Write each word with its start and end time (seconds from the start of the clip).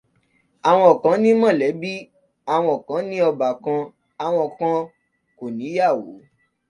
Àwọn 0.69 0.91
kan 1.01 1.15
ní 1.23 1.29
mọ̀lẹ́bí, 1.41 1.93
àwọn 2.53 2.77
kan 2.87 3.01
ní 3.09 3.17
ọbàkan, 3.29 3.79
àwọn 4.25 4.47
kan 4.59 4.77
kò 5.37 5.45
níyàwó. 5.57 6.09